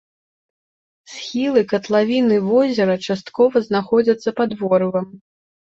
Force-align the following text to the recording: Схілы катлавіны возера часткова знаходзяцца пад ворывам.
Схілы 1.15 1.61
катлавіны 1.73 2.35
возера 2.49 2.95
часткова 3.09 3.55
знаходзяцца 3.69 4.29
пад 4.43 4.61
ворывам. 4.65 5.07